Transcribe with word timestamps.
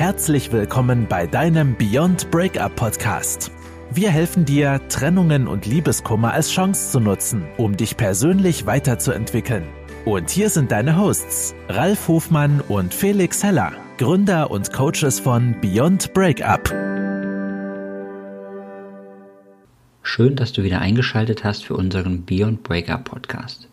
Herzlich 0.00 0.50
willkommen 0.50 1.06
bei 1.06 1.26
deinem 1.26 1.76
Beyond 1.76 2.30
Breakup 2.30 2.74
Podcast. 2.74 3.52
Wir 3.90 4.08
helfen 4.08 4.46
dir, 4.46 4.80
Trennungen 4.88 5.46
und 5.46 5.66
Liebeskummer 5.66 6.32
als 6.32 6.50
Chance 6.50 6.92
zu 6.92 7.00
nutzen, 7.00 7.44
um 7.58 7.76
dich 7.76 7.98
persönlich 7.98 8.64
weiterzuentwickeln. 8.64 9.64
Und 10.06 10.30
hier 10.30 10.48
sind 10.48 10.72
deine 10.72 10.96
Hosts, 10.96 11.54
Ralf 11.68 12.08
Hofmann 12.08 12.62
und 12.62 12.94
Felix 12.94 13.44
Heller, 13.44 13.72
Gründer 13.98 14.50
und 14.50 14.72
Coaches 14.72 15.20
von 15.20 15.54
Beyond 15.60 16.14
Breakup. 16.14 16.70
Schön, 20.02 20.34
dass 20.34 20.54
du 20.54 20.62
wieder 20.62 20.80
eingeschaltet 20.80 21.44
hast 21.44 21.66
für 21.66 21.74
unseren 21.74 22.24
Beyond 22.24 22.62
Breakup 22.62 23.04
Podcast. 23.04 23.68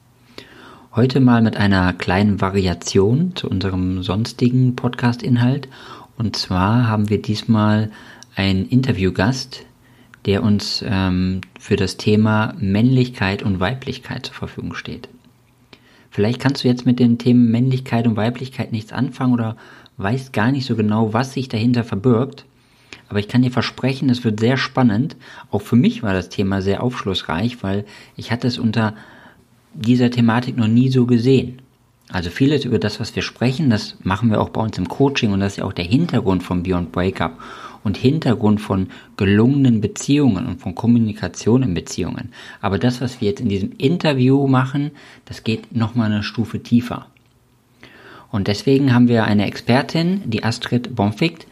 Heute 0.93 1.19
mal 1.19 1.41
mit 1.41 1.55
einer 1.55 1.93
kleinen 1.93 2.41
Variation 2.41 3.33
zu 3.35 3.49
unserem 3.49 4.03
sonstigen 4.03 4.75
Podcast-Inhalt. 4.75 5.69
Und 6.17 6.35
zwar 6.35 6.87
haben 6.87 7.09
wir 7.09 7.21
diesmal 7.21 7.91
einen 8.35 8.67
Interviewgast, 8.67 9.65
der 10.25 10.43
uns 10.43 10.83
ähm, 10.85 11.41
für 11.59 11.75
das 11.75 11.97
Thema 11.97 12.53
Männlichkeit 12.59 13.43
und 13.43 13.59
Weiblichkeit 13.59 14.25
zur 14.25 14.35
Verfügung 14.35 14.73
steht. 14.73 15.09
Vielleicht 16.09 16.39
kannst 16.39 16.63
du 16.63 16.67
jetzt 16.67 16.85
mit 16.85 16.99
den 16.99 17.17
Themen 17.17 17.51
Männlichkeit 17.51 18.07
und 18.07 18.17
Weiblichkeit 18.17 18.71
nichts 18.71 18.91
anfangen 18.91 19.33
oder 19.33 19.55
weißt 19.97 20.33
gar 20.33 20.51
nicht 20.51 20.65
so 20.65 20.75
genau, 20.75 21.13
was 21.13 21.33
sich 21.33 21.47
dahinter 21.47 21.83
verbirgt. 21.83 22.45
Aber 23.09 23.19
ich 23.19 23.27
kann 23.27 23.41
dir 23.41 23.51
versprechen, 23.51 24.09
es 24.09 24.23
wird 24.23 24.39
sehr 24.39 24.57
spannend. 24.57 25.15
Auch 25.51 25.61
für 25.61 25.75
mich 25.75 26.03
war 26.03 26.13
das 26.13 26.29
Thema 26.29 26.61
sehr 26.61 26.83
aufschlussreich, 26.83 27.63
weil 27.63 27.85
ich 28.15 28.31
hatte 28.31 28.47
es 28.47 28.57
unter 28.57 28.95
dieser 29.73 30.11
Thematik 30.11 30.57
noch 30.57 30.67
nie 30.67 30.89
so 30.89 31.05
gesehen. 31.05 31.61
Also 32.09 32.29
vieles 32.29 32.63
über 32.63 32.79
das, 32.79 32.99
was 32.99 33.15
wir 33.15 33.21
sprechen, 33.21 33.69
das 33.69 33.97
machen 34.01 34.29
wir 34.31 34.39
auch 34.39 34.49
bei 34.49 34.61
uns 34.61 34.77
im 34.77 34.87
Coaching 34.87 35.33
und 35.33 35.41
das 35.41 35.53
ist 35.53 35.57
ja 35.57 35.65
auch 35.65 35.73
der 35.73 35.85
Hintergrund 35.85 36.41
von 36.41 36.63
Beyond 36.63 36.93
Breakup 36.93 37.37
und 37.83 37.97
Hintergrund 37.97 38.61
von 38.61 38.87
gelungenen 39.17 39.81
Beziehungen 39.81 40.45
und 40.47 40.61
von 40.61 40.73
Kommunikation 40.73 41.63
in 41.63 41.73
Beziehungen. 41.73 42.31
Aber 42.61 42.79
das, 42.79 43.01
was 43.01 43.19
wir 43.19 43.29
jetzt 43.29 43.41
in 43.41 43.49
diesem 43.49 43.73
Interview 43.77 44.47
machen, 44.47 44.91
das 45.25 45.43
geht 45.43 45.75
nochmal 45.75 46.11
eine 46.11 46.23
Stufe 46.23 46.63
tiefer. 46.63 47.07
Und 48.31 48.47
deswegen 48.47 48.93
haben 48.93 49.07
wir 49.07 49.25
eine 49.25 49.45
Expertin, 49.45 50.21
die 50.25 50.43
Astrid 50.43 50.95
Bonfict, 50.95 51.47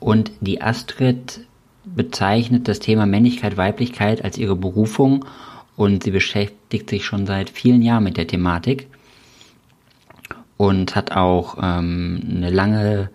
und 0.00 0.32
die 0.40 0.62
Astrid 0.62 1.40
bezeichnet 1.84 2.68
das 2.68 2.80
Thema 2.80 3.06
Männlichkeit, 3.06 3.56
Weiblichkeit 3.56 4.24
als 4.24 4.38
ihre 4.38 4.56
Berufung 4.56 5.24
und 5.76 6.04
sie 6.04 6.10
beschäftigt 6.10 6.88
sich 6.88 7.04
schon 7.04 7.26
seit 7.26 7.50
vielen 7.50 7.82
Jahren 7.82 8.04
mit 8.04 8.16
der 8.16 8.26
Thematik 8.26 8.86
und 10.60 10.94
hat 10.94 11.12
auch 11.12 11.56
ähm, 11.62 12.20
eine 12.28 12.50
lange 12.50 13.08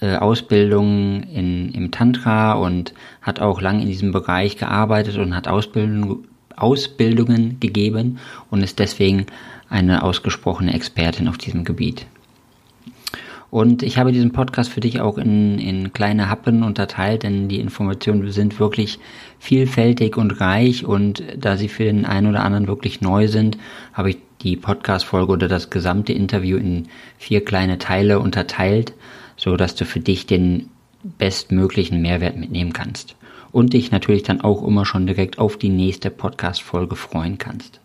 äh, 0.00 0.16
Ausbildung 0.16 1.24
in, 1.24 1.70
im 1.74 1.90
Tantra 1.90 2.54
und 2.54 2.94
hat 3.20 3.38
auch 3.38 3.60
lange 3.60 3.82
in 3.82 3.88
diesem 3.88 4.12
Bereich 4.12 4.56
gearbeitet 4.56 5.18
und 5.18 5.36
hat 5.36 5.46
Ausbildung, 5.46 6.24
Ausbildungen 6.56 7.60
gegeben 7.60 8.18
und 8.50 8.62
ist 8.62 8.78
deswegen 8.78 9.26
eine 9.68 10.04
ausgesprochene 10.04 10.72
Expertin 10.72 11.28
auf 11.28 11.36
diesem 11.36 11.64
Gebiet. 11.64 12.06
Und 13.50 13.82
ich 13.82 13.98
habe 13.98 14.10
diesen 14.10 14.32
Podcast 14.32 14.70
für 14.70 14.80
dich 14.80 14.98
auch 15.02 15.18
in, 15.18 15.58
in 15.58 15.92
kleine 15.92 16.30
Happen 16.30 16.62
unterteilt, 16.62 17.24
denn 17.24 17.48
die 17.48 17.60
Informationen 17.60 18.30
sind 18.32 18.58
wirklich 18.58 18.98
vielfältig 19.38 20.16
und 20.16 20.40
reich 20.40 20.86
und 20.86 21.22
da 21.36 21.58
sie 21.58 21.68
für 21.68 21.84
den 21.84 22.06
einen 22.06 22.26
oder 22.26 22.42
anderen 22.42 22.68
wirklich 22.68 23.02
neu 23.02 23.28
sind, 23.28 23.58
habe 23.92 24.10
ich 24.10 24.18
die 24.42 24.56
Podcast-Folge 24.56 25.32
oder 25.32 25.48
das 25.48 25.70
gesamte 25.70 26.12
Interview 26.12 26.56
in 26.56 26.88
vier 27.18 27.44
kleine 27.44 27.78
Teile 27.78 28.20
unterteilt, 28.20 28.92
so 29.36 29.56
dass 29.56 29.74
du 29.74 29.84
für 29.84 30.00
dich 30.00 30.26
den 30.26 30.68
bestmöglichen 31.02 32.02
Mehrwert 32.02 32.36
mitnehmen 32.36 32.72
kannst. 32.72 33.16
Und 33.52 33.72
dich 33.72 33.90
natürlich 33.90 34.22
dann 34.22 34.40
auch 34.40 34.66
immer 34.66 34.84
schon 34.84 35.06
direkt 35.06 35.38
auf 35.38 35.56
die 35.56 35.70
nächste 35.70 36.10
Podcast-Folge 36.10 36.96
freuen 36.96 37.38
kannst. 37.38 37.80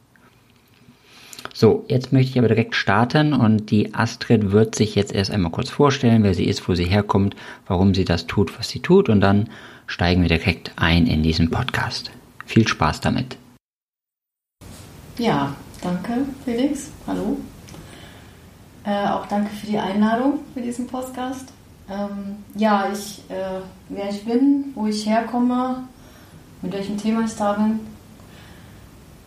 So, 1.54 1.86
jetzt 1.88 2.14
möchte 2.14 2.32
ich 2.32 2.40
aber 2.40 2.48
direkt 2.48 2.76
starten 2.76 3.34
und 3.34 3.72
die 3.72 3.94
Astrid 3.94 4.52
wird 4.52 4.76
sich 4.76 4.96
jetzt 4.96 5.14
erst 5.14 5.32
einmal 5.32 5.52
kurz 5.52 5.70
vorstellen, 5.70 6.24
wer 6.24 6.34
sie 6.34 6.46
ist, 6.46 6.68
wo 6.68 6.76
sie 6.76 6.86
herkommt, 6.86 7.36
warum 7.68 7.94
sie 7.94 8.06
das 8.06 8.28
tut, 8.28 8.58
was 8.58 8.70
sie 8.70 8.80
tut 8.80 9.10
und 9.10 9.22
dann 9.22 9.50
steigen 9.88 10.22
wir 10.22 10.30
direkt 10.30 10.72
ein 10.78 11.08
in 11.08 11.24
diesen 11.24 11.52
Podcast. 11.52 12.12
Viel 12.46 12.68
Spaß 12.68 13.02
damit. 13.02 13.38
Ja, 15.18 15.56
danke 15.82 16.26
Felix. 16.46 16.90
Hallo. 17.08 17.38
Äh, 18.84 19.08
auch 19.10 19.26
danke 19.28 19.52
für 19.52 19.68
die 19.68 19.78
Einladung 19.78 20.40
für 20.54 20.62
diesen 20.62 20.88
Podcast. 20.88 21.50
Ähm, 21.90 22.38
ja, 22.56 22.86
ich, 22.92 23.24
äh, 23.30 23.62
wer 23.90 24.10
ich 24.10 24.24
bin, 24.26 24.72
wo 24.76 24.88
ich 24.88 25.06
herkomme, 25.06 25.84
mit 26.62 26.74
welchem 26.74 26.98
Thema 26.98 27.26
ich 27.26 27.36
da 27.36 27.54
bin. 27.54 27.80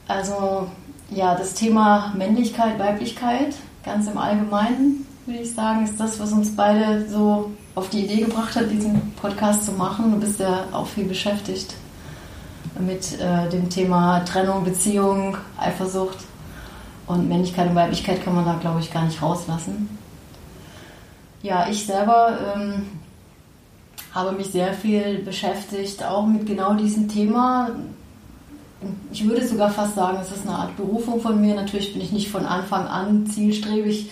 Also 0.09 0.69
ja, 1.10 1.34
das 1.34 1.54
Thema 1.54 2.12
Männlichkeit, 2.16 2.78
Weiblichkeit, 2.78 3.54
ganz 3.84 4.06
im 4.06 4.19
Allgemeinen, 4.19 5.06
würde 5.26 5.41
ich 5.41 5.54
sagen, 5.54 5.84
ist 5.84 5.98
das, 5.98 6.19
was 6.21 6.32
uns 6.32 6.54
beide 6.54 7.09
so 7.09 7.53
auf 7.75 7.91
die 7.91 8.04
Idee 8.04 8.25
gebracht 8.25 8.56
hat, 8.56 8.71
diesen 8.71 9.12
Podcast 9.15 9.65
zu 9.65 9.72
machen. 9.72 10.12
Du 10.12 10.21
bist 10.21 10.41
ja 10.41 10.65
auch 10.72 10.86
viel 10.86 11.04
beschäftigt 11.04 11.75
mit 12.78 13.21
äh, 13.21 13.48
dem 13.50 13.69
Thema 13.69 14.21
Trennung, 14.21 14.65
Beziehung, 14.65 15.36
Eifersucht. 15.59 16.19
Und 17.06 17.28
Männlichkeit 17.28 17.69
und 17.69 17.75
Weiblichkeit 17.75 18.25
kann 18.25 18.34
man 18.34 18.44
da, 18.44 18.54
glaube 18.54 18.81
ich, 18.81 18.92
gar 18.92 19.04
nicht 19.04 19.20
rauslassen. 19.20 19.98
Ja, 21.42 21.66
ich 21.69 21.84
selber 21.84 22.38
ähm, 22.56 22.87
habe 24.15 24.32
mich 24.32 24.47
sehr 24.47 24.72
viel 24.72 25.19
beschäftigt, 25.19 26.03
auch 26.03 26.26
mit 26.26 26.47
genau 26.47 26.75
diesem 26.75 27.09
Thema, 27.09 27.70
ich 29.12 29.26
würde 29.26 29.47
sogar 29.47 29.70
fast 29.70 29.94
sagen, 29.94 30.19
es 30.20 30.31
ist 30.31 30.47
eine 30.47 30.56
Art 30.56 30.76
Berufung 30.76 31.20
von 31.20 31.41
mir. 31.41 31.54
Natürlich 31.54 31.92
bin 31.92 32.03
ich 32.03 32.12
nicht 32.12 32.31
von 32.31 32.44
Anfang 32.44 32.87
an 32.87 33.26
zielstrebig 33.26 34.10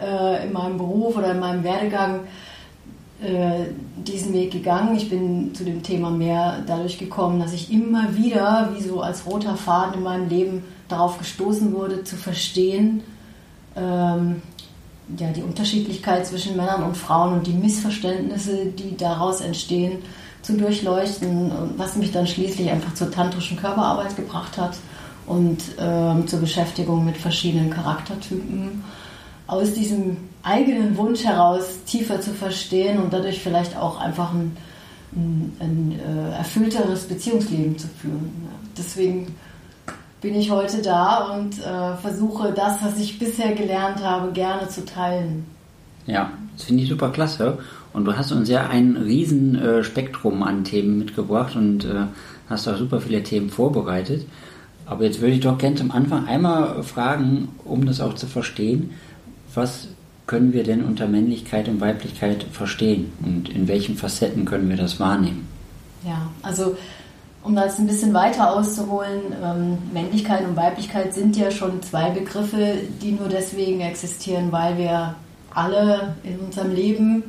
äh, 0.00 0.46
in 0.46 0.52
meinem 0.52 0.78
Beruf 0.78 1.16
oder 1.16 1.32
in 1.32 1.40
meinem 1.40 1.62
Werdegang 1.64 2.20
äh, 3.22 3.66
diesen 3.96 4.32
Weg 4.32 4.52
gegangen. 4.52 4.96
Ich 4.96 5.10
bin 5.10 5.54
zu 5.54 5.64
dem 5.64 5.82
Thema 5.82 6.10
mehr 6.10 6.62
dadurch 6.66 6.98
gekommen, 6.98 7.40
dass 7.40 7.52
ich 7.52 7.72
immer 7.72 8.16
wieder, 8.16 8.70
wie 8.74 8.82
so 8.82 9.00
als 9.00 9.26
roter 9.26 9.56
Faden 9.56 9.94
in 9.94 10.02
meinem 10.02 10.28
Leben, 10.28 10.64
darauf 10.88 11.18
gestoßen 11.18 11.72
wurde, 11.72 12.04
zu 12.04 12.16
verstehen, 12.16 13.02
ähm, 13.76 14.42
ja, 15.18 15.30
die 15.30 15.42
Unterschiedlichkeit 15.42 16.26
zwischen 16.26 16.56
Männern 16.56 16.82
und 16.82 16.96
Frauen 16.96 17.34
und 17.34 17.46
die 17.46 17.52
Missverständnisse, 17.52 18.66
die 18.66 18.96
daraus 18.96 19.40
entstehen 19.40 19.98
zu 20.42 20.56
durchleuchten, 20.56 21.50
was 21.76 21.96
mich 21.96 22.12
dann 22.12 22.26
schließlich 22.26 22.70
einfach 22.70 22.94
zur 22.94 23.10
tantrischen 23.10 23.56
Körperarbeit 23.56 24.16
gebracht 24.16 24.56
hat 24.58 24.76
und 25.26 25.58
ähm, 25.78 26.26
zur 26.26 26.40
Beschäftigung 26.40 27.04
mit 27.04 27.16
verschiedenen 27.16 27.70
Charaktertypen. 27.70 28.84
Aus 29.46 29.72
diesem 29.72 30.16
eigenen 30.42 30.96
Wunsch 30.96 31.24
heraus 31.24 31.64
tiefer 31.86 32.20
zu 32.20 32.32
verstehen 32.32 32.98
und 32.98 33.12
dadurch 33.12 33.40
vielleicht 33.40 33.76
auch 33.76 33.98
einfach 33.98 34.32
ein, 34.32 34.56
ein, 35.12 35.56
ein 35.58 36.00
äh, 36.00 36.36
erfüllteres 36.36 37.04
Beziehungsleben 37.04 37.78
zu 37.78 37.88
führen. 37.88 38.30
Deswegen 38.76 39.34
bin 40.20 40.34
ich 40.34 40.50
heute 40.50 40.82
da 40.82 41.34
und 41.34 41.58
äh, 41.58 41.96
versuche 42.00 42.52
das, 42.52 42.82
was 42.82 42.98
ich 42.98 43.18
bisher 43.18 43.54
gelernt 43.54 44.02
habe, 44.02 44.32
gerne 44.32 44.68
zu 44.68 44.84
teilen. 44.84 45.46
Ja, 46.06 46.32
das 46.56 46.64
finde 46.64 46.82
ich 46.82 46.88
super 46.88 47.10
klasse. 47.10 47.58
Und 47.92 48.04
du 48.04 48.16
hast 48.16 48.32
uns 48.32 48.48
ja 48.48 48.68
ein 48.68 48.96
riesen 48.96 49.56
äh, 49.56 49.84
Spektrum 49.84 50.42
an 50.42 50.64
Themen 50.64 50.98
mitgebracht 50.98 51.56
und 51.56 51.84
äh, 51.84 52.06
hast 52.48 52.68
auch 52.68 52.76
super 52.76 53.00
viele 53.00 53.22
Themen 53.22 53.50
vorbereitet. 53.50 54.26
Aber 54.86 55.04
jetzt 55.04 55.20
würde 55.20 55.34
ich 55.34 55.40
doch 55.40 55.58
gerne 55.58 55.76
zum 55.76 55.90
Anfang 55.90 56.26
einmal 56.26 56.82
fragen, 56.82 57.48
um 57.64 57.86
das 57.86 58.00
auch 58.00 58.14
zu 58.14 58.26
verstehen, 58.26 58.90
was 59.54 59.88
können 60.26 60.52
wir 60.52 60.64
denn 60.64 60.84
unter 60.84 61.06
Männlichkeit 61.06 61.68
und 61.68 61.80
Weiblichkeit 61.80 62.44
verstehen 62.52 63.12
und 63.22 63.48
in 63.48 63.66
welchen 63.68 63.96
Facetten 63.96 64.44
können 64.44 64.68
wir 64.68 64.76
das 64.76 65.00
wahrnehmen? 65.00 65.48
Ja, 66.06 66.30
also 66.42 66.76
um 67.42 67.54
das 67.54 67.78
ein 67.78 67.86
bisschen 67.86 68.12
weiter 68.12 68.54
auszuholen, 68.54 69.20
ähm, 69.42 69.78
Männlichkeit 69.92 70.44
und 70.46 70.56
Weiblichkeit 70.56 71.14
sind 71.14 71.36
ja 71.36 71.50
schon 71.50 71.82
zwei 71.82 72.10
Begriffe, 72.10 72.78
die 73.00 73.12
nur 73.12 73.28
deswegen 73.28 73.80
existieren, 73.80 74.50
weil 74.50 74.76
wir 74.76 75.14
alle 75.54 76.16
in 76.24 76.38
unserem 76.40 76.74
Leben 76.74 77.24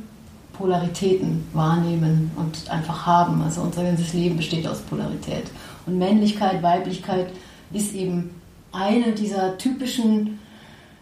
Polaritäten 0.52 1.48
wahrnehmen 1.54 2.30
und 2.36 2.70
einfach 2.70 3.06
haben. 3.06 3.42
Also 3.42 3.62
unser 3.62 3.82
ganzes 3.82 4.12
Leben 4.12 4.36
besteht 4.36 4.66
aus 4.66 4.80
Polarität. 4.80 5.44
Und 5.86 5.98
Männlichkeit, 5.98 6.62
Weiblichkeit 6.62 7.28
ist 7.72 7.94
eben 7.94 8.30
eine 8.72 9.12
dieser 9.12 9.56
typischen 9.56 10.38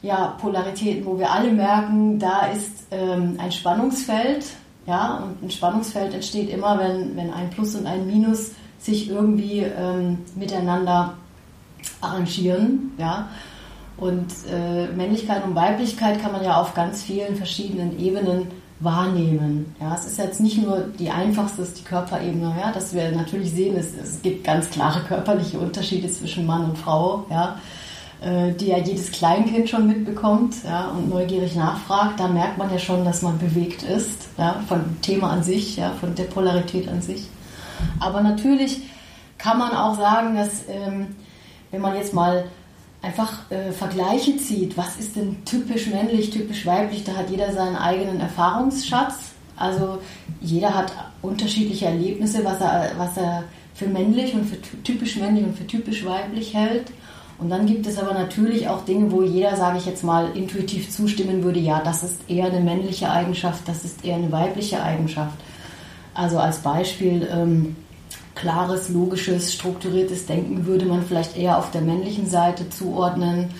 ja, 0.00 0.36
Polaritäten, 0.40 1.04
wo 1.04 1.18
wir 1.18 1.30
alle 1.30 1.50
merken, 1.50 2.20
da 2.20 2.46
ist 2.46 2.86
ähm, 2.92 3.36
ein 3.38 3.50
Spannungsfeld. 3.50 4.46
Ja, 4.86 5.24
und 5.24 5.42
ein 5.42 5.50
Spannungsfeld 5.50 6.14
entsteht 6.14 6.50
immer, 6.50 6.78
wenn, 6.78 7.16
wenn 7.16 7.32
ein 7.32 7.50
Plus 7.50 7.74
und 7.74 7.86
ein 7.86 8.06
Minus 8.06 8.52
sich 8.78 9.10
irgendwie 9.10 9.60
ähm, 9.60 10.18
miteinander 10.34 11.14
arrangieren. 12.00 12.92
Ja. 12.98 13.28
Und 13.96 14.32
äh, 14.50 14.86
Männlichkeit 14.94 15.44
und 15.44 15.54
Weiblichkeit 15.54 16.20
kann 16.22 16.32
man 16.32 16.44
ja 16.44 16.60
auf 16.60 16.74
ganz 16.74 17.02
vielen 17.02 17.34
verschiedenen 17.36 17.98
Ebenen 17.98 18.46
wahrnehmen. 18.80 19.74
Ja, 19.80 19.94
es 19.94 20.06
ist 20.06 20.18
jetzt 20.18 20.40
nicht 20.40 20.62
nur 20.62 20.84
die 20.98 21.10
einfachste, 21.10 21.66
die 21.76 21.82
Körperebene, 21.82 22.54
ja, 22.60 22.70
dass 22.70 22.94
wir 22.94 23.10
natürlich 23.10 23.50
sehen, 23.50 23.76
es, 23.76 23.88
es 24.00 24.22
gibt 24.22 24.44
ganz 24.44 24.70
klare 24.70 25.00
körperliche 25.00 25.58
Unterschiede 25.58 26.08
zwischen 26.08 26.46
Mann 26.46 26.64
und 26.64 26.78
Frau, 26.78 27.26
ja, 27.28 27.58
äh, 28.20 28.52
die 28.52 28.68
ja 28.68 28.78
jedes 28.78 29.10
Kleinkind 29.10 29.68
schon 29.68 29.88
mitbekommt 29.88 30.54
ja, 30.64 30.90
und 30.90 31.10
neugierig 31.10 31.56
nachfragt. 31.56 32.20
Da 32.20 32.28
merkt 32.28 32.56
man 32.56 32.70
ja 32.70 32.78
schon, 32.78 33.04
dass 33.04 33.22
man 33.22 33.38
bewegt 33.38 33.82
ist, 33.82 34.28
ja, 34.38 34.62
von 34.68 34.80
dem 34.80 35.00
Thema 35.02 35.30
an 35.30 35.42
sich, 35.42 35.76
ja, 35.76 35.92
von 35.98 36.14
der 36.14 36.24
Polarität 36.24 36.88
an 36.88 37.02
sich. 37.02 37.28
Aber 38.00 38.20
natürlich 38.20 38.82
kann 39.38 39.58
man 39.58 39.72
auch 39.72 39.96
sagen, 39.96 40.36
dass 40.36 40.68
ähm, 40.68 41.16
wenn 41.70 41.80
man 41.80 41.96
jetzt 41.96 42.14
mal 42.14 42.44
einfach 43.02 43.50
äh, 43.50 43.72
Vergleiche 43.72 44.36
zieht, 44.36 44.76
was 44.76 44.96
ist 44.96 45.16
denn 45.16 45.44
typisch 45.44 45.86
männlich, 45.86 46.30
typisch 46.30 46.66
weiblich, 46.66 47.04
da 47.04 47.14
hat 47.14 47.30
jeder 47.30 47.52
seinen 47.52 47.76
eigenen 47.76 48.20
Erfahrungsschatz. 48.20 49.32
Also 49.56 49.98
jeder 50.40 50.74
hat 50.74 50.92
unterschiedliche 51.22 51.86
Erlebnisse, 51.86 52.44
was 52.44 52.60
er, 52.60 52.92
was 52.96 53.16
er 53.16 53.44
für 53.74 53.86
männlich 53.86 54.34
und 54.34 54.44
für 54.44 54.60
typisch 54.82 55.16
männlich 55.16 55.44
und 55.44 55.56
für 55.56 55.66
typisch 55.66 56.04
weiblich 56.04 56.54
hält. 56.54 56.90
Und 57.38 57.50
dann 57.50 57.66
gibt 57.66 57.86
es 57.86 57.98
aber 57.98 58.14
natürlich 58.14 58.68
auch 58.68 58.84
Dinge, 58.84 59.12
wo 59.12 59.22
jeder, 59.22 59.54
sage 59.56 59.78
ich 59.78 59.86
jetzt 59.86 60.02
mal, 60.02 60.36
intuitiv 60.36 60.90
zustimmen 60.90 61.44
würde, 61.44 61.60
ja, 61.60 61.80
das 61.80 62.02
ist 62.02 62.28
eher 62.28 62.46
eine 62.46 62.60
männliche 62.60 63.08
Eigenschaft, 63.10 63.62
das 63.66 63.84
ist 63.84 64.04
eher 64.04 64.16
eine 64.16 64.32
weibliche 64.32 64.82
Eigenschaft. 64.82 65.38
Also 66.18 66.40
als 66.40 66.58
Beispiel, 66.58 67.28
ähm, 67.32 67.76
klares, 68.34 68.88
logisches, 68.88 69.54
strukturiertes 69.54 70.26
Denken 70.26 70.66
würde 70.66 70.84
man 70.84 71.04
vielleicht 71.04 71.36
eher 71.36 71.58
auf 71.58 71.70
der 71.70 71.80
männlichen 71.80 72.26
Seite 72.26 72.68
zuordnen. 72.70 73.50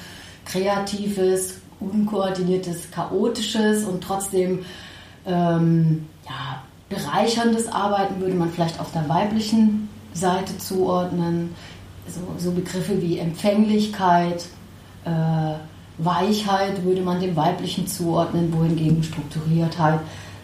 Kreatives, 0.45 1.59
unkoordiniertes, 1.79 2.91
chaotisches 2.91 3.85
und 3.85 4.03
trotzdem 4.03 4.65
ähm, 5.25 6.07
ja, 6.27 6.63
bereicherndes 6.89 7.69
Arbeiten 7.69 8.21
würde 8.21 8.35
man 8.35 8.51
vielleicht 8.51 8.81
auf 8.81 8.91
der 8.91 9.09
weiblichen 9.09 9.89
Seite 10.13 10.59
zuordnen. 10.59 11.55
So, 12.09 12.21
so 12.39 12.51
Begriffe 12.51 13.01
wie 13.01 13.19
Empfänglichkeit, 13.19 14.47
äh, 15.05 15.55
Weichheit 15.99 16.83
würde 16.83 17.03
man 17.03 17.21
dem 17.21 17.37
weiblichen 17.37 17.87
zuordnen, 17.87 18.53
wohingegen 18.53 19.05
Strukturiertheit 19.05 20.01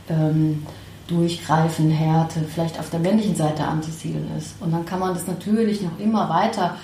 ähm, 0.08 0.64
Durchgreifen, 1.06 1.90
Härte 1.90 2.40
vielleicht 2.42 2.78
auf 2.78 2.90
der 2.90 3.00
männlichen 3.00 3.36
Seite 3.36 3.64
anzusiedeln 3.64 4.28
ist. 4.38 4.54
Und 4.60 4.72
dann 4.72 4.86
kann 4.86 5.00
man 5.00 5.14
das 5.14 5.26
natürlich 5.26 5.82
noch 5.82 5.98
immer 5.98 6.28
weiter 6.28 6.76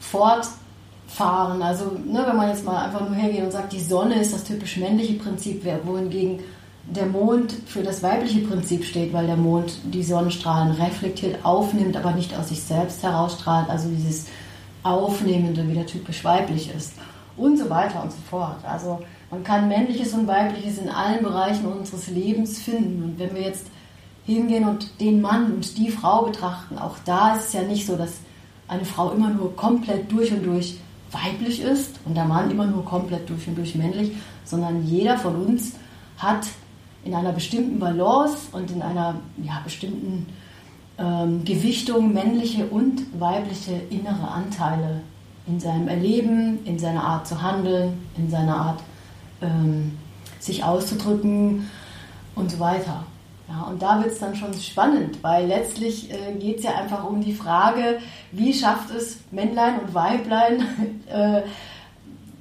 fortfahren. 0.00 1.62
Also 1.62 1.86
ne, 2.04 2.24
wenn 2.26 2.36
man 2.36 2.48
jetzt 2.48 2.64
mal 2.64 2.84
einfach 2.84 3.00
nur 3.00 3.14
hergeht 3.14 3.42
und 3.42 3.52
sagt, 3.52 3.72
die 3.72 3.80
Sonne 3.80 4.20
ist 4.20 4.32
das 4.32 4.44
typisch 4.44 4.76
männliche 4.76 5.14
Prinzip, 5.14 5.66
wohingegen 5.84 6.40
der 6.84 7.06
Mond 7.06 7.54
für 7.66 7.82
das 7.82 8.02
weibliche 8.02 8.40
Prinzip 8.40 8.84
steht, 8.84 9.12
weil 9.12 9.26
der 9.26 9.36
Mond 9.36 9.78
die 9.84 10.02
Sonnenstrahlen 10.02 10.72
reflektiert, 10.72 11.44
aufnimmt, 11.44 11.96
aber 11.96 12.12
nicht 12.12 12.34
aus 12.36 12.48
sich 12.48 12.62
selbst 12.62 13.02
herausstrahlt. 13.02 13.68
Also 13.68 13.88
dieses 13.88 14.26
Aufnehmende 14.82 15.68
wieder 15.68 15.84
typisch 15.84 16.24
weiblich 16.24 16.72
ist. 16.74 16.94
Und 17.36 17.58
so 17.58 17.68
weiter 17.68 18.02
und 18.02 18.12
so 18.12 18.18
fort. 18.30 18.64
Also 18.64 19.00
man 19.30 19.44
kann 19.44 19.68
männliches 19.68 20.14
und 20.14 20.26
weibliches 20.26 20.78
in 20.78 20.88
allen 20.88 21.22
Bereichen 21.22 21.66
unseres 21.66 22.08
Lebens 22.08 22.58
finden. 22.58 23.02
Und 23.02 23.18
wenn 23.18 23.34
wir 23.34 23.42
jetzt 23.42 23.66
hingehen 24.24 24.66
und 24.66 25.00
den 25.00 25.20
Mann 25.20 25.52
und 25.52 25.76
die 25.76 25.90
Frau 25.90 26.22
betrachten, 26.22 26.78
auch 26.78 26.96
da 27.04 27.34
ist 27.34 27.48
es 27.48 27.52
ja 27.52 27.62
nicht 27.62 27.86
so, 27.86 27.96
dass 27.96 28.20
eine 28.68 28.84
Frau 28.84 29.10
immer 29.10 29.30
nur 29.30 29.54
komplett 29.56 30.10
durch 30.10 30.32
und 30.32 30.44
durch 30.44 30.78
weiblich 31.10 31.62
ist 31.62 31.98
und 32.04 32.14
der 32.14 32.26
Mann 32.26 32.50
immer 32.50 32.66
nur 32.66 32.84
komplett 32.84 33.28
durch 33.28 33.48
und 33.48 33.56
durch 33.56 33.74
männlich, 33.74 34.12
sondern 34.44 34.86
jeder 34.86 35.16
von 35.16 35.36
uns 35.36 35.72
hat 36.18 36.46
in 37.04 37.14
einer 37.14 37.32
bestimmten 37.32 37.78
Balance 37.78 38.48
und 38.52 38.70
in 38.70 38.82
einer 38.82 39.14
ja, 39.42 39.60
bestimmten 39.64 40.26
ähm, 40.98 41.44
Gewichtung 41.44 42.12
männliche 42.12 42.66
und 42.66 43.02
weibliche 43.18 43.80
innere 43.90 44.28
Anteile 44.28 45.00
in 45.46 45.58
seinem 45.60 45.88
Erleben, 45.88 46.58
in 46.66 46.78
seiner 46.78 47.04
Art 47.04 47.26
zu 47.26 47.40
handeln, 47.40 47.94
in 48.18 48.28
seiner 48.28 48.56
Art 48.56 48.80
ähm, 49.42 49.98
sich 50.38 50.64
auszudrücken 50.64 51.68
und 52.34 52.50
so 52.50 52.58
weiter. 52.58 53.04
Ja, 53.48 53.62
und 53.62 53.80
da 53.80 53.98
wird 54.02 54.12
es 54.12 54.18
dann 54.18 54.36
schon 54.36 54.52
spannend, 54.54 55.22
weil 55.22 55.46
letztlich 55.46 56.10
äh, 56.12 56.34
geht 56.38 56.58
es 56.58 56.64
ja 56.64 56.74
einfach 56.74 57.08
um 57.08 57.22
die 57.22 57.32
Frage, 57.32 57.98
wie 58.30 58.52
schafft 58.52 58.90
es 58.90 59.20
Männlein 59.30 59.80
und 59.80 59.94
Weiblein, 59.94 60.66
äh, 61.10 61.42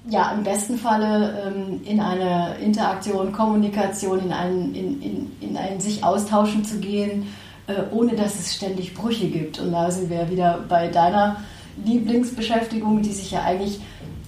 ja, 0.10 0.32
im 0.32 0.44
besten 0.44 0.78
Falle 0.78 1.44
ähm, 1.48 1.82
in 1.86 2.00
eine 2.00 2.56
Interaktion, 2.58 3.32
Kommunikation, 3.32 4.20
in 4.20 4.32
ein, 4.32 4.74
in, 4.74 5.02
in, 5.02 5.32
in 5.42 5.58
ein 5.58 5.80
sich 5.80 6.04
austauschen 6.04 6.64
zu 6.64 6.80
gehen, 6.80 7.28
äh, 7.68 7.84
ohne 7.92 8.16
dass 8.16 8.40
es 8.40 8.56
ständig 8.56 8.94
Brüche 8.94 9.28
gibt. 9.28 9.60
Und 9.60 9.72
da 9.72 9.92
sind 9.92 10.10
wir 10.10 10.30
wieder 10.30 10.64
bei 10.68 10.88
deiner 10.88 11.38
Lieblingsbeschäftigung, 11.86 13.02
die 13.02 13.12
sich 13.12 13.32
ja 13.32 13.44
eigentlich 13.44 13.80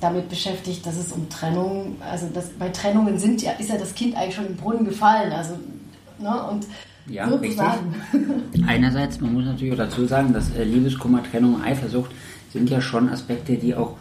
damit 0.02 0.30
beschäftigt, 0.30 0.86
dass 0.86 0.98
es 0.98 1.12
um 1.12 1.30
Trennung, 1.30 1.98
also 2.00 2.28
das, 2.34 2.50
bei 2.50 2.70
Trennungen 2.70 3.18
sind 3.18 3.42
ja, 3.42 3.52
ist 3.54 3.70
ja 3.70 3.78
das 3.78 3.94
Kind 3.96 4.16
eigentlich 4.16 4.36
schon 4.36 4.48
im 4.48 4.56
Brunnen 4.56 4.86
gefallen. 4.86 5.32
Also, 5.32 5.56
ne, 6.20 6.44
und 6.50 6.66
ja, 7.08 7.26
richtig. 7.26 7.60
Einerseits, 8.68 9.20
man 9.20 9.34
muss 9.34 9.46
natürlich 9.46 9.74
auch 9.74 9.78
dazu 9.78 10.06
sagen, 10.06 10.34
dass 10.34 10.56
äh, 10.56 10.64
Liebeskummer, 10.64 11.24
Trennung, 11.24 11.62
Eifersucht 11.62 12.12
sind 12.54 12.70
ja 12.70 12.82
schon 12.82 13.10
Aspekte, 13.10 13.56
die 13.56 13.76
auch 13.76 13.96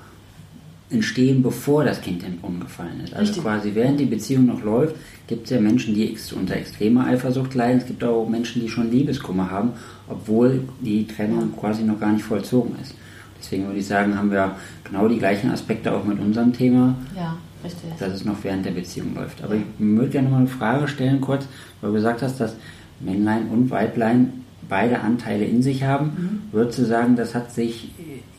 entstehen, 0.91 1.43
bevor 1.43 1.85
das 1.85 2.01
Kind 2.01 2.23
im 2.25 2.39
Brunnen 2.39 2.61
gefallen 2.61 3.01
ist. 3.05 3.13
Also 3.13 3.27
richtig. 3.27 3.43
quasi 3.43 3.75
während 3.75 4.01
die 4.01 4.07
Beziehung 4.07 4.47
noch 4.47 4.63
läuft, 4.63 4.97
gibt 5.27 5.45
es 5.45 5.51
ja 5.51 5.61
Menschen, 5.61 5.95
die 5.95 6.11
ex 6.11 6.33
unter 6.33 6.57
extremer 6.57 7.07
Eifersucht 7.07 7.55
leiden. 7.55 7.81
Es 7.81 7.87
gibt 7.87 8.03
auch 8.05 8.27
Menschen, 8.27 8.63
die 8.63 8.69
schon 8.69 8.91
Liebeskummer 8.91 9.51
haben, 9.51 9.73
obwohl 10.09 10.63
die 10.81 11.07
Trennung 11.07 11.53
quasi 11.59 11.83
noch 11.83 12.01
gar 12.01 12.13
nicht 12.13 12.25
vollzogen 12.25 12.75
ist. 12.81 12.95
Deswegen 13.41 13.67
würde 13.67 13.79
ich 13.79 13.87
sagen, 13.87 14.17
haben 14.17 14.31
wir 14.31 14.57
genau 14.85 15.09
die 15.09 15.19
gleichen 15.19 15.51
Aspekte 15.51 15.93
auch 15.93 16.05
mit 16.05 16.19
unserem 16.19 16.53
Thema. 16.53 16.95
Ja, 17.17 17.37
richtig. 17.65 17.91
Dass 17.99 18.13
es 18.13 18.25
noch 18.25 18.43
während 18.43 18.67
der 18.67 18.73
Beziehung 18.73 19.15
läuft. 19.15 19.43
Aber 19.43 19.55
ich 19.55 19.63
würde 19.79 20.11
gerne 20.11 20.29
mal 20.29 20.39
eine 20.39 20.49
Frage 20.49 20.89
stellen 20.89 21.21
kurz, 21.21 21.47
weil 21.81 21.91
du 21.91 21.97
gesagt 21.97 22.23
hast, 22.23 22.41
dass 22.41 22.57
Männlein 23.01 23.49
und 23.49 23.71
Weiblein 23.71 24.45
beide 24.69 25.01
Anteile 25.01 25.45
in 25.45 25.63
sich 25.63 25.85
haben. 25.85 26.07
Mhm. 26.07 26.43
Würdest 26.53 26.79
du 26.79 26.85
sagen, 26.85 27.17
das 27.17 27.35
hat 27.35 27.53
sich 27.53 27.93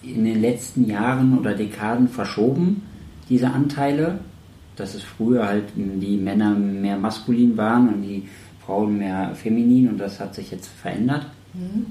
in 0.04 0.25
den 0.25 0.42
letzten 0.42 0.86
Jahren 0.86 1.38
oder 1.38 1.56
Dekaden 1.56 2.07
verschoben, 2.07 2.84
diese 3.30 3.50
Anteile? 3.50 4.19
Dass 4.75 4.96
es 4.96 5.04
früher 5.04 5.46
halt 5.46 5.66
die 5.75 6.18
Männer 6.18 6.51
mehr 6.51 6.98
maskulin 6.98 7.57
waren 7.57 7.90
und 7.90 8.01
die 8.01 8.30
Frauen 8.66 8.98
mehr 8.98 9.36
feminin 9.36 9.89
und 9.89 9.98
das 9.98 10.20
hat 10.20 10.36
sich 10.36 10.51
jetzt 10.51 10.68
verändert? 10.68 11.25
Mhm. 11.53 11.88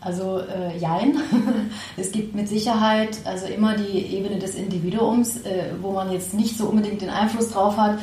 Also 0.00 0.40
äh, 0.40 0.76
jein. 0.78 1.16
es 1.96 2.10
gibt 2.12 2.34
mit 2.34 2.48
Sicherheit 2.48 3.18
also 3.24 3.46
immer 3.46 3.76
die 3.76 3.98
Ebene 4.16 4.38
des 4.38 4.54
Individuums, 4.54 5.42
äh, 5.42 5.72
wo 5.80 5.92
man 5.92 6.10
jetzt 6.10 6.34
nicht 6.34 6.56
so 6.56 6.66
unbedingt 6.66 7.02
den 7.02 7.10
Einfluss 7.10 7.50
drauf 7.50 7.76
hat, 7.76 7.98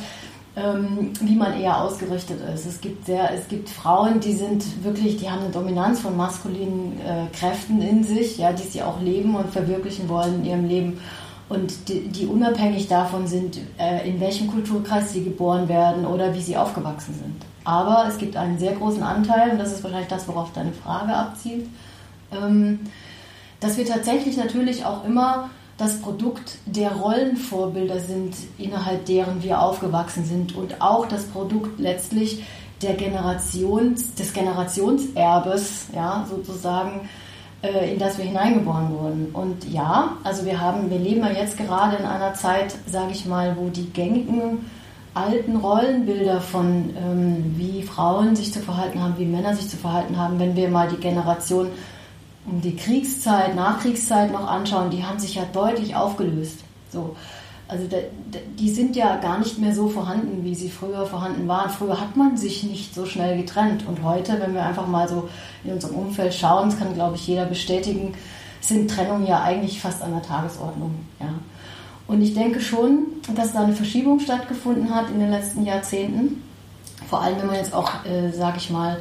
ähm, 0.56 1.12
wie 1.20 1.36
man 1.36 1.60
eher 1.60 1.80
ausgerichtet 1.80 2.38
ist. 2.54 2.66
Es 2.66 2.80
gibt 2.80 3.06
sehr, 3.06 3.32
es 3.32 3.48
gibt 3.48 3.68
Frauen, 3.68 4.20
die 4.20 4.32
sind 4.32 4.84
wirklich, 4.84 5.16
die 5.16 5.30
haben 5.30 5.42
eine 5.42 5.50
Dominanz 5.50 6.00
von 6.00 6.16
maskulinen 6.16 7.00
äh, 7.00 7.36
Kräften 7.36 7.82
in 7.82 8.04
sich, 8.04 8.38
ja, 8.38 8.52
die 8.52 8.62
sie 8.62 8.82
auch 8.82 9.00
leben 9.00 9.34
und 9.34 9.50
verwirklichen 9.50 10.08
wollen 10.08 10.40
in 10.40 10.44
ihrem 10.44 10.68
Leben 10.68 11.00
und 11.48 11.88
die, 11.88 12.08
die 12.08 12.26
unabhängig 12.26 12.88
davon 12.88 13.26
sind, 13.26 13.58
äh, 13.78 14.08
in 14.08 14.20
welchem 14.20 14.48
Kulturkreis 14.48 15.12
sie 15.12 15.24
geboren 15.24 15.68
werden 15.68 16.06
oder 16.06 16.34
wie 16.34 16.42
sie 16.42 16.56
aufgewachsen 16.56 17.14
sind. 17.14 17.36
Aber 17.64 18.06
es 18.08 18.18
gibt 18.18 18.36
einen 18.36 18.58
sehr 18.58 18.72
großen 18.72 19.02
Anteil, 19.02 19.50
und 19.50 19.58
das 19.58 19.72
ist 19.72 19.82
wahrscheinlich 19.82 20.08
das, 20.08 20.28
worauf 20.28 20.52
deine 20.52 20.72
Frage 20.72 21.14
abzielt, 21.14 21.66
dass 22.30 23.76
wir 23.76 23.86
tatsächlich 23.86 24.36
natürlich 24.36 24.84
auch 24.84 25.04
immer 25.04 25.50
das 25.78 26.00
Produkt 26.00 26.58
der 26.66 26.92
Rollenvorbilder 26.92 28.00
sind, 28.00 28.34
innerhalb 28.58 29.06
deren 29.06 29.42
wir 29.42 29.62
aufgewachsen 29.62 30.24
sind 30.24 30.54
und 30.56 30.82
auch 30.82 31.06
das 31.06 31.24
Produkt 31.26 31.78
letztlich 31.78 32.44
der 32.82 32.94
Generations, 32.94 34.14
des 34.14 34.32
Generationserbes, 34.32 35.86
ja, 35.94 36.26
sozusagen, 36.28 37.08
äh, 37.62 37.92
in 37.92 37.98
das 37.98 38.18
wir 38.18 38.24
hineingeboren 38.24 38.90
wurden. 38.90 39.28
Und 39.32 39.68
ja, 39.72 40.16
also 40.24 40.44
wir 40.44 40.60
haben, 40.60 40.90
wir 40.90 40.98
leben 40.98 41.20
ja 41.20 41.30
jetzt 41.30 41.56
gerade 41.56 41.96
in 41.96 42.04
einer 42.04 42.34
Zeit, 42.34 42.76
sage 42.86 43.12
ich 43.12 43.26
mal, 43.26 43.56
wo 43.56 43.68
die 43.68 43.90
gängigen 43.90 44.66
alten 45.14 45.56
Rollenbilder 45.56 46.40
von 46.40 46.90
ähm, 46.96 47.54
wie 47.56 47.82
Frauen 47.82 48.36
sich 48.36 48.52
zu 48.52 48.60
verhalten 48.60 49.00
haben, 49.00 49.14
wie 49.18 49.24
Männer 49.24 49.54
sich 49.54 49.68
zu 49.68 49.76
verhalten 49.76 50.16
haben, 50.16 50.38
wenn 50.38 50.54
wir 50.54 50.68
mal 50.68 50.88
die 50.88 51.00
Generation 51.00 51.68
um 52.50 52.60
die 52.60 52.76
Kriegszeit, 52.76 53.54
Nachkriegszeit 53.54 54.32
noch 54.32 54.46
anschauen, 54.46 54.90
die 54.90 55.04
haben 55.04 55.18
sich 55.18 55.34
ja 55.34 55.44
deutlich 55.52 55.94
aufgelöst. 55.94 56.60
So. 56.90 57.16
Also 57.68 57.86
da, 57.86 57.98
die 58.58 58.70
sind 58.70 58.96
ja 58.96 59.16
gar 59.16 59.38
nicht 59.38 59.58
mehr 59.58 59.74
so 59.74 59.88
vorhanden, 59.88 60.42
wie 60.42 60.54
sie 60.54 60.70
früher 60.70 61.04
vorhanden 61.04 61.46
waren. 61.48 61.68
Früher 61.68 62.00
hat 62.00 62.16
man 62.16 62.38
sich 62.38 62.62
nicht 62.62 62.94
so 62.94 63.04
schnell 63.04 63.36
getrennt. 63.36 63.86
Und 63.86 64.02
heute, 64.02 64.40
wenn 64.40 64.54
wir 64.54 64.64
einfach 64.64 64.86
mal 64.86 65.06
so 65.06 65.28
in 65.64 65.72
unserem 65.72 65.96
Umfeld 65.96 66.32
schauen, 66.32 66.70
das 66.70 66.78
kann, 66.78 66.94
glaube 66.94 67.16
ich, 67.16 67.26
jeder 67.26 67.44
bestätigen, 67.44 68.14
sind 68.62 68.90
Trennungen 68.90 69.26
ja 69.26 69.42
eigentlich 69.42 69.80
fast 69.80 70.02
an 70.02 70.12
der 70.12 70.22
Tagesordnung. 70.22 70.94
Ja. 71.20 71.34
Und 72.06 72.22
ich 72.22 72.32
denke 72.32 72.60
schon, 72.62 73.06
dass 73.34 73.52
da 73.52 73.64
eine 73.64 73.74
Verschiebung 73.74 74.18
stattgefunden 74.18 74.94
hat 74.94 75.10
in 75.10 75.20
den 75.20 75.30
letzten 75.30 75.64
Jahrzehnten. 75.64 76.42
vor 77.08 77.22
allem 77.22 77.38
wenn 77.38 77.46
man 77.46 77.56
jetzt 77.56 77.74
auch, 77.74 78.04
äh, 78.04 78.32
sage 78.32 78.56
ich 78.58 78.70
mal, 78.70 79.00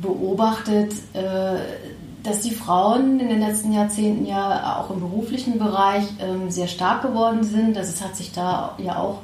beobachtet, 0.00 0.92
äh, 1.12 1.56
dass 2.22 2.40
die 2.40 2.54
Frauen 2.54 3.18
in 3.18 3.28
den 3.28 3.40
letzten 3.40 3.72
Jahrzehnten 3.72 4.26
ja 4.26 4.76
auch 4.78 4.90
im 4.90 5.00
beruflichen 5.00 5.58
Bereich 5.58 6.04
ähm, 6.20 6.50
sehr 6.50 6.68
stark 6.68 7.02
geworden 7.02 7.42
sind. 7.42 7.76
Also 7.76 7.90
es 7.90 8.02
hat 8.02 8.16
sich 8.16 8.32
da 8.32 8.76
ja 8.78 8.96
auch 8.98 9.18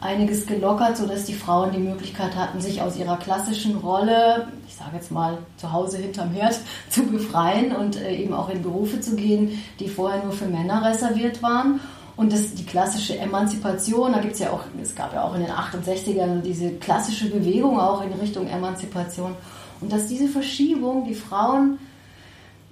einiges 0.00 0.46
gelockert, 0.46 0.96
sodass 0.96 1.24
die 1.24 1.34
Frauen 1.34 1.72
die 1.72 1.78
Möglichkeit 1.78 2.34
hatten, 2.34 2.60
sich 2.60 2.80
aus 2.80 2.96
ihrer 2.96 3.18
klassischen 3.18 3.76
Rolle, 3.76 4.48
ich 4.66 4.74
sage 4.74 4.92
jetzt 4.94 5.12
mal 5.12 5.38
zu 5.58 5.72
Hause 5.72 5.98
hinterm 5.98 6.32
Herd, 6.32 6.58
zu 6.90 7.04
befreien 7.04 7.74
und 7.74 7.96
äh, 7.96 8.16
eben 8.16 8.34
auch 8.34 8.48
in 8.48 8.62
Berufe 8.62 9.00
zu 9.00 9.14
gehen, 9.14 9.62
die 9.78 9.88
vorher 9.88 10.22
nur 10.22 10.32
für 10.32 10.46
Männer 10.46 10.84
reserviert 10.84 11.42
waren. 11.42 11.80
Und 12.16 12.32
das, 12.32 12.54
die 12.54 12.66
klassische 12.66 13.18
Emanzipation, 13.18 14.12
da 14.12 14.18
gibt 14.18 14.34
es 14.34 14.40
ja 14.40 14.50
auch, 14.50 14.64
es 14.82 14.94
gab 14.94 15.14
ja 15.14 15.22
auch 15.22 15.34
in 15.34 15.42
den 15.42 15.52
68ern 15.52 16.42
diese 16.42 16.72
klassische 16.72 17.30
Bewegung 17.30 17.80
auch 17.80 18.02
in 18.04 18.12
Richtung 18.12 18.46
Emanzipation. 18.46 19.34
Und 19.80 19.90
dass 19.90 20.06
diese 20.06 20.28
Verschiebung 20.28 21.04
die 21.06 21.14
Frauen 21.14 21.78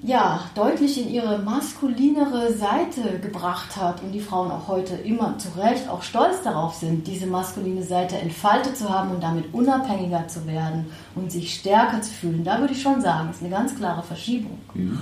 ja, 0.01 0.43
deutlich 0.55 1.01
in 1.01 1.11
ihre 1.11 1.39
maskulinere 1.39 2.53
Seite 2.53 3.19
gebracht 3.19 3.77
hat 3.77 4.01
und 4.03 4.13
die 4.13 4.21
Frauen 4.21 4.51
auch 4.51 4.69
heute 4.69 4.95
immer 4.95 5.37
zu 5.39 5.49
Recht 5.59 5.89
auch 5.89 6.03
stolz 6.03 6.43
darauf 6.45 6.75
sind, 6.75 7.07
diese 7.07 7.27
maskuline 7.27 7.83
Seite 7.83 8.17
entfaltet 8.17 8.77
zu 8.77 8.89
haben 8.89 9.11
und 9.11 9.23
damit 9.23 9.53
unabhängiger 9.53 10.29
zu 10.29 10.47
werden 10.47 10.87
und 11.17 11.33
sich 11.33 11.53
stärker 11.53 12.01
zu 12.01 12.13
fühlen. 12.13 12.45
Da 12.45 12.61
würde 12.61 12.75
ich 12.75 12.83
schon 12.83 13.01
sagen, 13.01 13.31
ist 13.31 13.43
eine 13.43 13.51
ganz 13.51 13.75
klare 13.75 14.05
Verschiebung. 14.05 14.59
Mhm. 14.75 15.01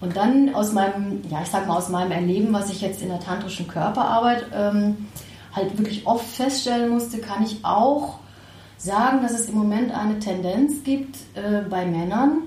Und 0.00 0.16
dann 0.16 0.54
aus 0.54 0.72
meinem, 0.72 1.22
ja, 1.28 1.42
ich 1.42 1.48
sag 1.48 1.66
mal 1.66 1.78
aus 1.78 1.88
meinem 1.88 2.12
Erleben, 2.12 2.52
was 2.52 2.70
ich 2.70 2.82
jetzt 2.82 3.02
in 3.02 3.08
der 3.08 3.20
tantrischen 3.20 3.66
Körperarbeit 3.66 4.46
ähm, 4.54 5.08
halt 5.52 5.76
wirklich 5.76 6.06
oft 6.06 6.26
feststellen 6.26 6.90
musste, 6.90 7.18
kann 7.18 7.42
ich 7.42 7.64
auch 7.64 8.18
sagen, 8.76 9.22
dass 9.22 9.32
es 9.32 9.48
im 9.48 9.56
Moment 9.56 9.92
eine 9.92 10.18
Tendenz 10.20 10.84
gibt 10.84 11.16
äh, 11.34 11.62
bei 11.68 11.86
Männern, 11.86 12.42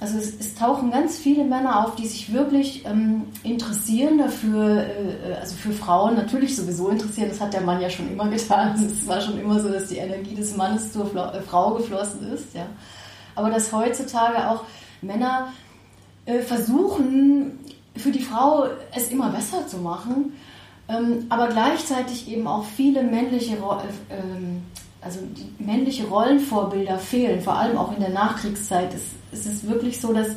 also 0.00 0.16
es, 0.16 0.34
es, 0.40 0.54
tauchen 0.54 0.90
ganz 0.90 1.18
viele 1.18 1.44
Männer 1.44 1.84
auf, 1.84 1.94
die 1.94 2.06
sich 2.06 2.32
wirklich 2.32 2.86
ähm, 2.86 3.24
interessieren 3.42 4.16
dafür, 4.16 4.86
äh, 4.86 5.34
also 5.38 5.54
für 5.54 5.72
Frauen 5.72 6.16
natürlich 6.16 6.56
sowieso 6.56 6.88
interessieren. 6.88 7.28
Das 7.28 7.40
hat 7.40 7.52
der 7.52 7.60
Mann 7.60 7.82
ja 7.82 7.90
schon 7.90 8.10
immer 8.10 8.28
getan. 8.28 8.74
Es 9.00 9.06
war 9.06 9.20
schon 9.20 9.38
immer 9.38 9.60
so, 9.60 9.68
dass 9.68 9.88
die 9.88 9.98
Energie 9.98 10.34
des 10.34 10.56
Mannes 10.56 10.92
zur 10.92 11.04
Fla 11.04 11.34
äh, 11.34 11.42
Frau 11.42 11.74
geflossen 11.74 12.32
ist. 12.32 12.54
Ja. 12.54 12.66
Aber 13.34 13.50
dass 13.50 13.72
heutzutage 13.72 14.48
auch 14.48 14.64
Männer 15.02 15.52
äh, 16.24 16.40
versuchen, 16.40 17.58
für 17.94 18.10
die 18.10 18.22
Frau 18.22 18.68
es 18.94 19.10
immer 19.10 19.28
besser 19.28 19.66
zu 19.66 19.76
machen, 19.78 20.32
ähm, 20.88 21.26
aber 21.28 21.48
gleichzeitig 21.48 22.26
eben 22.28 22.46
auch 22.46 22.64
viele 22.64 23.02
männliche 23.02 23.56
äh, 23.56 24.14
ähm, 24.14 24.62
also 25.02 25.20
die 25.22 25.62
männliche 25.62 26.06
Rollenvorbilder 26.06 26.98
fehlen, 26.98 27.40
vor 27.40 27.54
allem 27.54 27.76
auch 27.78 27.94
in 27.94 28.00
der 28.00 28.10
Nachkriegszeit. 28.10 28.92
Es, 28.94 29.19
es 29.32 29.46
ist 29.46 29.68
wirklich 29.68 30.00
so, 30.00 30.12
dass 30.12 30.28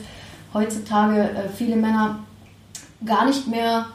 heutzutage 0.54 1.22
äh, 1.22 1.50
viele 1.50 1.76
Männer 1.76 2.20
gar 3.06 3.26
nicht 3.26 3.48
mehr 3.48 3.88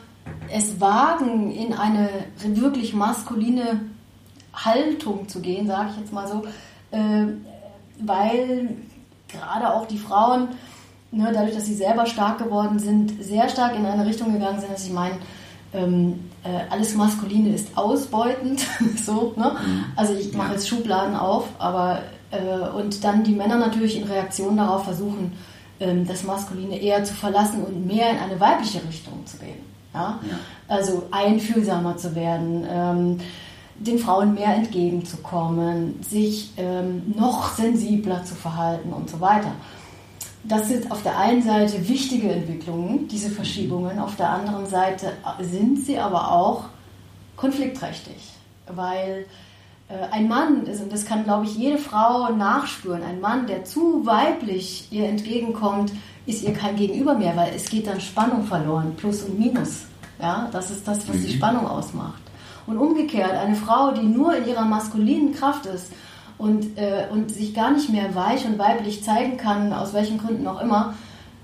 es 0.50 0.81
wagen, 0.81 1.50
in 1.50 1.73
eine 1.73 2.09
wirklich 2.43 2.95
maskuline 2.95 3.81
Haltung 4.52 5.28
zu 5.28 5.40
gehen, 5.40 5.67
sage 5.67 5.90
ich 5.93 6.00
jetzt 6.00 6.12
mal 6.12 6.26
so, 6.26 6.45
äh, 6.90 7.26
weil 8.00 8.76
gerade 9.28 9.73
auch 9.73 9.87
die 9.87 9.99
Frauen, 9.99 10.49
ne, 11.11 11.31
dadurch, 11.33 11.55
dass 11.55 11.67
sie 11.67 11.75
selber 11.75 12.07
stark 12.07 12.38
geworden 12.38 12.78
sind, 12.78 13.23
sehr 13.23 13.49
stark 13.49 13.76
in 13.76 13.87
eine 13.87 14.07
Richtung 14.07 14.33
gegangen 14.33 14.61
sind, 14.61 14.73
dass 14.73 14.87
ich 14.87 14.93
meine, 14.93 15.17
ähm, 15.73 16.31
äh, 16.45 16.71
alles 16.71 16.95
Maskuline 16.95 17.55
ist 17.55 17.77
ausbeutend. 17.77 18.67
so, 19.05 19.35
ne? 19.37 19.57
Mhm. 19.65 19.85
Also 19.97 20.15
ich 20.15 20.33
mache 20.35 20.55
jetzt 20.55 20.69
Schubladen 20.69 21.15
auf, 21.15 21.49
aber 21.59 22.03
äh, 22.31 22.69
und 22.77 23.05
dann 23.05 23.25
die 23.25 23.35
Männer 23.35 23.59
natürlich 23.59 24.01
in 24.01 24.05
Reaktion 24.05 24.57
darauf 24.57 24.85
versuchen, 24.85 25.33
ähm, 25.81 26.07
das 26.07 26.25
Maskuline 26.25 26.81
eher 26.81 27.05
zu 27.05 27.15
verlassen 27.15 27.63
und 27.65 27.87
mehr 27.87 28.11
in 28.11 28.19
eine 28.19 28.41
weibliche 28.41 28.83
Richtung 28.87 29.25
zu 29.27 29.39
gehen. 29.39 29.61
Ja? 29.95 30.19
ja. 30.23 30.39
Also 30.69 31.05
einfühlsamer 31.11 31.97
zu 31.97 32.15
werden. 32.15 32.67
Ähm, 32.69 33.21
den 33.81 34.01
Frauen 34.01 34.35
mehr 34.35 34.55
entgegenzukommen, 34.55 36.03
sich 36.03 36.53
ähm, 36.57 37.15
noch 37.17 37.53
sensibler 37.55 38.25
zu 38.25 38.35
verhalten 38.35 38.93
und 38.93 39.09
so 39.09 39.21
weiter 39.21 39.53
das 40.49 40.69
sind 40.69 40.90
auf 40.90 41.02
der 41.02 41.19
einen 41.19 41.43
Seite 41.43 41.88
wichtige 41.88 42.33
Entwicklungen, 42.33 43.07
diese 43.09 43.31
Verschiebungen. 43.31 43.99
Auf 43.99 44.17
der 44.17 44.31
anderen 44.31 44.67
Seite 44.67 45.12
sind 45.40 45.85
sie 45.85 45.99
aber 45.99 46.33
auch 46.33 46.64
konfliktträchtig, 47.37 48.17
weil 48.67 49.26
äh, 49.88 49.95
ein 50.11 50.26
Mann, 50.26 50.64
und 50.64 50.93
das 50.93 51.05
kann, 51.05 51.25
glaube 51.25 51.45
ich, 51.45 51.57
jede 51.57 51.78
Frau 51.78 52.31
nachspüren, 52.31 53.02
ein 53.02 53.21
Mann, 53.21 53.47
der 53.47 53.64
zu 53.64 54.05
weiblich 54.07 54.88
ihr 54.90 55.07
entgegenkommt, 55.07 55.93
ist 56.26 56.43
ihr 56.43 56.52
kein 56.52 56.76
Gegenüber 56.76 57.14
mehr, 57.14 57.37
weil 57.37 57.52
es 57.55 57.69
geht 57.69 57.87
dann 57.87 58.00
Spannung 58.00 58.45
verloren, 58.45 58.95
Plus 58.97 59.23
und 59.23 59.38
Minus. 59.38 59.85
Ja, 60.21 60.49
das 60.50 60.71
ist 60.71 60.87
das, 60.88 61.09
was 61.09 61.17
die 61.17 61.33
mhm. 61.33 61.37
Spannung 61.37 61.67
ausmacht. 61.67 62.23
Und 62.67 62.76
umgekehrt, 62.76 63.33
eine 63.33 63.55
Frau, 63.55 63.93
die 63.93 64.02
nur 64.02 64.37
in 64.37 64.49
ihrer 64.49 64.64
maskulinen 64.64 65.33
Kraft 65.33 65.67
ist 65.67 65.93
und, 66.38 66.78
äh, 66.78 67.07
und 67.11 67.30
sich 67.30 67.54
gar 67.54 67.73
nicht 67.73 67.90
mehr 67.90 68.14
weich 68.14 68.47
und 68.47 68.59
weiblich 68.59 69.02
zeigen 69.02 69.37
kann, 69.37 69.73
aus 69.73 69.92
welchen 69.92 70.18
Gründen 70.18 70.47
auch 70.47 70.62
immer, 70.62 70.95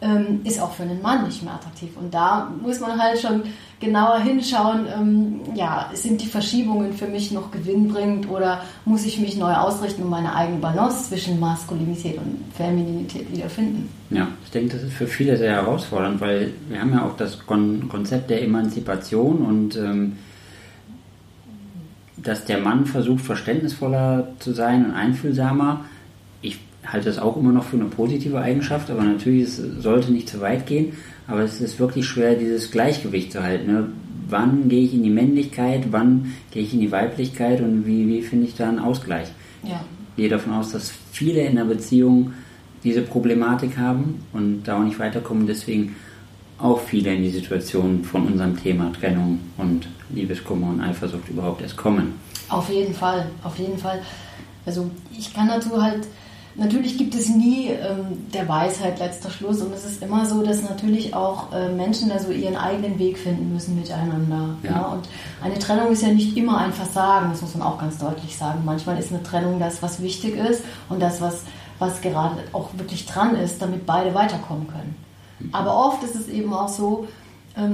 ähm, 0.00 0.40
ist 0.44 0.60
auch 0.60 0.72
für 0.72 0.82
einen 0.82 1.00
Mann 1.02 1.24
nicht 1.24 1.42
mehr 1.42 1.54
attraktiv. 1.54 1.90
Und 1.96 2.12
da 2.12 2.52
muss 2.62 2.80
man 2.80 3.00
halt 3.00 3.18
schon 3.18 3.42
genauer 3.80 4.18
hinschauen, 4.18 4.86
ähm, 4.94 5.40
ja, 5.54 5.90
sind 5.94 6.20
die 6.20 6.26
Verschiebungen 6.26 6.92
für 6.92 7.06
mich 7.06 7.32
noch 7.32 7.50
gewinnbringend 7.50 8.28
oder 8.28 8.62
muss 8.84 9.04
ich 9.04 9.18
mich 9.18 9.36
neu 9.36 9.52
ausrichten 9.54 10.02
und 10.02 10.10
meine 10.10 10.34
eigene 10.34 10.58
Balance 10.58 11.08
zwischen 11.08 11.40
Maskulinität 11.40 12.18
und 12.18 12.44
Femininität 12.54 13.30
wiederfinden? 13.32 13.88
Ja, 14.10 14.28
ich 14.44 14.50
denke, 14.50 14.74
das 14.74 14.84
ist 14.84 14.92
für 14.92 15.06
viele 15.06 15.36
sehr 15.36 15.52
herausfordernd, 15.52 16.20
weil 16.20 16.52
wir 16.68 16.80
haben 16.80 16.92
ja 16.92 17.04
auch 17.04 17.16
das 17.16 17.44
Kon 17.46 17.88
Konzept 17.88 18.30
der 18.30 18.42
Emanzipation 18.42 19.38
und 19.38 19.76
ähm, 19.76 20.18
dass 22.24 22.44
der 22.44 22.58
Mann 22.58 22.86
versucht, 22.86 23.24
verständnisvoller 23.24 24.28
zu 24.38 24.52
sein 24.52 24.86
und 24.86 24.92
einfühlsamer. 24.92 25.84
Ich 26.40 26.58
halte 26.86 27.06
das 27.06 27.18
auch 27.18 27.36
immer 27.36 27.52
noch 27.52 27.64
für 27.64 27.76
eine 27.76 27.86
positive 27.86 28.40
Eigenschaft, 28.40 28.90
aber 28.90 29.04
natürlich 29.04 29.44
es 29.44 29.56
sollte 29.56 30.10
nicht 30.10 30.28
zu 30.28 30.40
weit 30.40 30.66
gehen. 30.66 30.94
Aber 31.26 31.40
es 31.40 31.60
ist 31.60 31.78
wirklich 31.78 32.06
schwer, 32.06 32.34
dieses 32.34 32.70
Gleichgewicht 32.70 33.32
zu 33.32 33.42
halten. 33.42 33.72
Ne? 33.72 33.88
Wann 34.28 34.68
gehe 34.68 34.84
ich 34.84 34.94
in 34.94 35.02
die 35.02 35.10
Männlichkeit, 35.10 35.84
wann 35.90 36.34
gehe 36.50 36.62
ich 36.62 36.74
in 36.74 36.80
die 36.80 36.92
Weiblichkeit 36.92 37.60
und 37.60 37.86
wie, 37.86 38.08
wie 38.08 38.22
finde 38.22 38.46
ich 38.46 38.56
da 38.56 38.68
einen 38.68 38.78
Ausgleich? 38.78 39.28
Ja. 39.62 39.84
Ich 40.10 40.16
gehe 40.16 40.28
davon 40.28 40.54
aus, 40.54 40.72
dass 40.72 40.92
viele 41.12 41.42
in 41.42 41.56
der 41.56 41.64
Beziehung 41.64 42.32
diese 42.84 43.02
Problematik 43.02 43.76
haben 43.78 44.22
und 44.32 44.64
da 44.64 44.78
auch 44.78 44.84
nicht 44.84 44.98
weiterkommen. 44.98 45.46
Deswegen 45.46 45.96
auch 46.58 46.80
viele 46.80 47.14
in 47.14 47.22
die 47.22 47.30
Situation 47.30 48.04
von 48.04 48.26
unserem 48.26 48.56
Thema 48.56 48.92
Trennung 48.92 49.40
und 49.56 49.88
Liebeskummer 50.10 50.68
und 50.68 50.80
Eifersucht 50.80 51.28
überhaupt 51.28 51.62
erst 51.62 51.76
kommen. 51.76 52.20
Auf 52.48 52.68
jeden 52.68 52.94
Fall, 52.94 53.26
auf 53.42 53.58
jeden 53.58 53.78
Fall. 53.78 54.02
Also 54.66 54.90
ich 55.16 55.32
kann 55.32 55.48
dazu 55.48 55.82
halt, 55.82 56.06
natürlich 56.56 56.98
gibt 56.98 57.14
es 57.14 57.28
nie 57.28 57.68
ähm, 57.68 58.30
der 58.32 58.48
Weisheit 58.48 58.98
letzter 58.98 59.30
Schluss 59.30 59.60
und 59.60 59.72
es 59.72 59.84
ist 59.84 60.02
immer 60.02 60.26
so, 60.26 60.42
dass 60.42 60.62
natürlich 60.62 61.14
auch 61.14 61.52
äh, 61.52 61.70
Menschen 61.72 62.08
da 62.08 62.18
so 62.18 62.30
ihren 62.30 62.56
eigenen 62.56 62.98
Weg 62.98 63.18
finden 63.18 63.52
müssen 63.52 63.76
miteinander. 63.76 64.56
Ja. 64.62 64.70
ja. 64.70 64.82
Und 64.86 65.08
eine 65.42 65.58
Trennung 65.58 65.92
ist 65.92 66.02
ja 66.02 66.08
nicht 66.08 66.36
immer 66.36 66.58
ein 66.58 66.72
Versagen, 66.72 67.30
das 67.30 67.42
muss 67.42 67.54
man 67.54 67.66
auch 67.66 67.78
ganz 67.78 67.98
deutlich 67.98 68.36
sagen. 68.36 68.62
Manchmal 68.64 68.98
ist 68.98 69.12
eine 69.12 69.22
Trennung 69.22 69.58
das, 69.58 69.82
was 69.82 70.02
wichtig 70.02 70.36
ist 70.36 70.62
und 70.88 71.00
das, 71.00 71.20
was, 71.20 71.42
was 71.78 72.00
gerade 72.00 72.42
auch 72.52 72.70
wirklich 72.76 73.06
dran 73.06 73.36
ist, 73.36 73.60
damit 73.60 73.86
beide 73.86 74.14
weiterkommen 74.14 74.68
können. 74.68 74.96
Aber 75.52 75.76
oft 75.76 76.02
ist 76.04 76.14
es 76.14 76.28
eben 76.28 76.52
auch 76.54 76.68
so, 76.68 77.06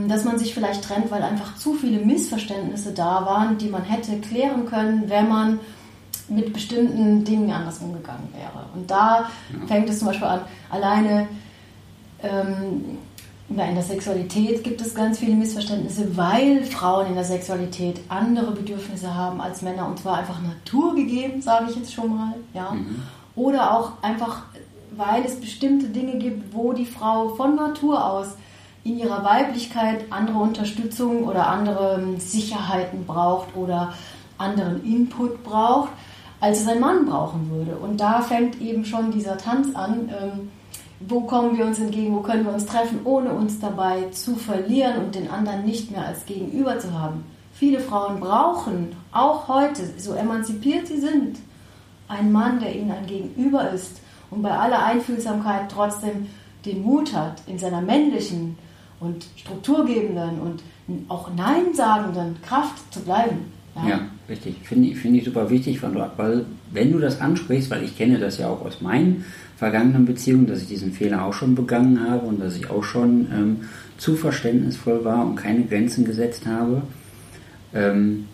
dass 0.09 0.25
man 0.25 0.39
sich 0.39 0.55
vielleicht 0.55 0.85
trennt, 0.85 1.11
weil 1.11 1.23
einfach 1.23 1.57
zu 1.57 1.75
viele 1.75 2.05
Missverständnisse 2.05 2.93
da 2.93 3.25
waren, 3.25 3.59
die 3.59 3.69
man 3.69 3.83
hätte 3.83 4.19
klären 4.21 4.67
können, 4.67 5.09
wenn 5.09 5.29
man 5.29 5.61
mit 6.29 6.53
bestimmten 6.53 7.25
Dingen 7.25 7.51
anders 7.51 7.79
umgegangen 7.79 8.29
wäre. 8.33 8.67
Und 8.75 8.91
da 8.91 9.31
ja. 9.53 9.67
fängt 9.67 9.89
es 9.89 9.99
zum 9.99 10.09
Beispiel 10.09 10.29
an, 10.29 10.41
alleine 10.71 11.29
ähm, 12.23 12.99
in 13.49 13.57
der 13.57 13.83
Sexualität 13.83 14.63
gibt 14.63 14.81
es 14.81 14.95
ganz 14.95 15.19
viele 15.19 15.35
Missverständnisse, 15.35 16.17
weil 16.17 16.63
Frauen 16.63 17.07
in 17.09 17.15
der 17.15 17.25
Sexualität 17.25 18.01
andere 18.09 18.53
Bedürfnisse 18.53 19.13
haben 19.13 19.41
als 19.41 19.61
Männer 19.61 19.89
und 19.89 19.99
zwar 19.99 20.19
einfach 20.19 20.41
naturgegeben, 20.41 21.43
sage 21.43 21.67
ich 21.71 21.77
jetzt 21.77 21.93
schon 21.93 22.17
mal. 22.17 22.35
Ja? 22.55 22.71
Mhm. 22.71 23.03
Oder 23.35 23.77
auch 23.77 23.93
einfach 24.03 24.45
weil 24.97 25.25
es 25.25 25.41
bestimmte 25.41 25.87
Dinge 25.89 26.19
gibt, 26.19 26.55
wo 26.55 26.73
die 26.73 26.87
Frau 26.87 27.31
von 27.31 27.57
Natur 27.57 28.05
aus 28.05 28.37
in 28.91 28.99
ihrer 28.99 29.25
Weiblichkeit 29.25 30.05
andere 30.11 30.39
Unterstützung 30.39 31.25
oder 31.25 31.47
andere 31.47 32.01
ähm, 32.01 32.19
Sicherheiten 32.19 33.07
braucht 33.07 33.55
oder 33.57 33.95
anderen 34.39 34.85
Input 34.85 35.45
braucht, 35.45 35.91
als 36.41 36.63
es 36.63 36.69
ein 36.69 36.81
Mann 36.81 37.07
brauchen 37.07 37.51
würde. 37.51 37.77
Und 37.77 38.01
da 38.01 38.21
fängt 38.21 38.61
eben 38.61 38.85
schon 38.85 39.11
dieser 39.11 39.39
Tanz 39.39 39.75
an. 39.75 40.09
Ähm, 40.09 40.51
wo 41.09 41.23
kommen 41.23 41.57
wir 41.57 41.65
uns 41.65 41.79
entgegen, 41.79 42.15
wo 42.15 42.21
können 42.21 42.45
wir 42.45 42.53
uns 42.53 42.67
treffen, 42.67 43.01
ohne 43.05 43.31
uns 43.31 43.59
dabei 43.59 44.11
zu 44.11 44.37
verlieren 44.37 44.99
und 44.99 45.15
den 45.15 45.31
anderen 45.31 45.65
nicht 45.65 45.91
mehr 45.91 46.07
als 46.07 46.27
Gegenüber 46.27 46.79
zu 46.79 46.93
haben. 46.93 47.25
Viele 47.55 47.81
Frauen 47.81 48.21
brauchen, 48.21 48.95
auch 49.11 49.49
heute, 49.49 49.83
so 49.97 50.13
emanzipiert 50.13 50.89
sie 50.89 51.01
sind, 51.01 51.39
ein 52.07 52.31
Mann, 52.31 52.61
der 52.61 52.77
ihnen 52.77 52.91
ein 52.91 53.07
Gegenüber 53.07 53.71
ist 53.71 54.03
und 54.31 54.43
bei 54.43 54.51
aller 54.51 54.85
Einfühlsamkeit 54.85 55.71
trotzdem 55.73 56.27
den 56.67 56.83
Mut 56.83 57.15
hat, 57.15 57.41
in 57.47 57.59
seiner 57.59 57.81
männlichen 57.81 58.59
und 59.01 59.27
strukturgebenden 59.37 60.41
und 60.41 60.63
auch 61.09 61.31
Nein 61.35 61.75
sagenden 61.75 62.37
Kraft 62.43 62.93
zu 62.93 63.01
bleiben. 63.01 63.39
Ja, 63.75 63.89
ja 63.89 64.01
richtig. 64.29 64.57
Finde 64.63 64.89
ich, 64.89 64.99
find 64.99 65.17
ich 65.17 65.25
super 65.25 65.49
wichtig, 65.51 65.83
weil 65.83 66.45
wenn 66.73 66.93
du 66.93 66.99
das 66.99 67.21
ansprichst, 67.21 67.71
weil 67.71 67.83
ich 67.85 67.97
kenne 67.97 68.19
das 68.19 68.39
ja 68.39 68.49
auch 68.49 68.65
aus 68.65 68.81
meinen 68.81 69.25
vergangenen 69.57 70.07
Beziehungen, 70.07 70.47
dass 70.47 70.63
ich 70.63 70.69
diesen 70.69 70.93
Fehler 70.93 71.25
auch 71.25 71.35
schon 71.35 71.55
begangen 71.55 72.09
habe 72.09 72.27
und 72.27 72.41
dass 72.41 72.57
ich 72.57 72.71
auch 72.71 72.85
schon 72.85 73.29
ähm, 73.33 73.57
zu 73.99 74.17
verständnisvoll 74.17 75.05
war 75.05 75.27
und 75.27 75.37
keine 75.37 75.65
Grenzen 75.65 76.05
gesetzt 76.05 76.47
habe. 76.47 76.83
Ähm, 77.75 78.27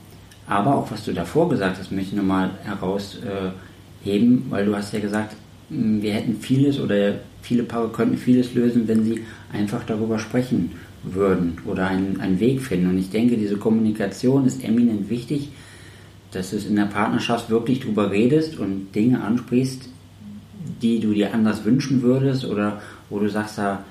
aber 0.47 0.77
auch 0.77 0.91
was 0.91 1.05
du 1.05 1.13
davor 1.13 1.49
gesagt 1.49 1.79
hast, 1.79 1.91
möchte 1.91 2.11
ich 2.11 2.17
nochmal 2.17 2.51
herausheben, 2.63 4.47
weil 4.49 4.67
du 4.67 4.77
hast 4.77 4.93
ja 4.93 5.01
gesagt, 5.01 5.35
wir 5.69 6.13
hätten 6.13 6.37
vieles 6.41 6.79
oder 6.81 7.15
viele 7.43 7.63
Paare 7.63 7.89
könnten 7.89 8.17
vieles 8.17 8.55
lösen, 8.55 8.87
wenn 8.87 9.05
sie 9.05 9.23
einfach 9.53 9.85
darüber 9.85 10.19
sprechen 10.19 10.73
würden 11.03 11.59
oder 11.65 11.87
einen, 11.87 12.21
einen 12.21 12.41
Weg 12.41 12.63
finden. 12.63 12.89
Und 12.89 12.99
ich 12.99 13.11
denke, 13.11 13.37
diese 13.37 13.57
Kommunikation 13.57 14.47
ist 14.47 14.65
eminent 14.65 15.09
wichtig, 15.09 15.51
dass 16.33 16.51
du 16.51 16.57
es 16.57 16.67
in 16.67 16.77
der 16.77 16.87
Partnerschaft 16.87 17.51
wirklich 17.51 17.81
darüber 17.81 18.11
redest 18.11 18.59
und 18.59 18.95
Dinge 18.95 19.23
ansprichst, 19.23 19.89
die 20.83 21.01
du 21.01 21.13
dir 21.13 21.33
anders 21.33 21.65
wünschen 21.65 22.03
würdest 22.03 22.45
oder 22.45 22.83
wo 23.09 23.19
du 23.19 23.29
sagst, 23.29 23.59
da, 23.59 23.85